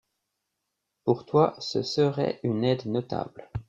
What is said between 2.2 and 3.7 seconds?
une aide notable.